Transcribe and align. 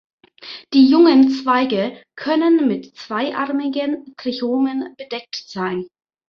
Die 0.73 0.89
jungen 0.89 1.29
Zweige 1.29 1.95
können 2.15 2.67
mit 2.67 2.97
zweiarmigen 2.97 4.15
Trichomen 4.17 4.95
bedeckt 4.97 5.43
sein. 5.45 5.85